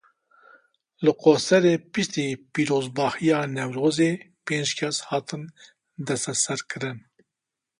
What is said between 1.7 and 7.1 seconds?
piştî pîrozbahiya Newrozê pênc kes hatin desteserkirin.